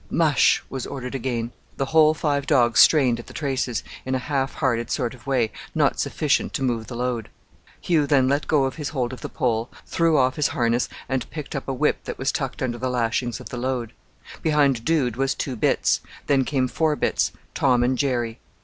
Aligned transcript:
"Mush," 0.09 0.63
was 0.67 0.87
ordered 0.87 1.13
again. 1.13 1.51
The 1.77 1.85
whole 1.85 2.15
five 2.15 2.47
dogs 2.47 2.79
strained 2.79 3.19
at 3.19 3.27
the 3.27 3.35
traces, 3.35 3.83
in 4.03 4.15
a 4.15 4.25
half 4.33 4.55
hearted 4.55 4.89
sort 4.89 5.13
of 5.13 5.27
way, 5.27 5.51
not 5.75 5.99
sufficient 5.99 6.53
to 6.53 6.63
move 6.63 6.87
the 6.87 6.95
load. 6.95 7.29
Hugh 7.79 8.07
then 8.07 8.27
let 8.27 8.47
go 8.47 8.67
his 8.71 8.89
hold 8.89 9.13
of 9.13 9.21
the 9.21 9.29
pole, 9.29 9.69
threw 9.85 10.17
off 10.17 10.37
his 10.37 10.47
harness, 10.47 10.89
and 11.07 11.29
picked 11.29 11.55
up 11.55 11.67
a 11.67 11.73
whip 11.75 12.03
that 12.05 12.17
was 12.17 12.31
tucked 12.31 12.63
under 12.63 12.79
the 12.79 12.89
lashings 12.89 13.39
of 13.39 13.49
the 13.49 13.57
load. 13.57 13.93
Behind 14.41 14.83
Dude 14.83 15.17
was 15.17 15.35
Two 15.35 15.55
Bits; 15.55 16.01
then 16.25 16.45
came 16.45 16.67
Four 16.67 16.95
Bits, 16.95 17.31
Tom 17.53 17.83
and 17.83 17.95
Jerry. 17.95 18.39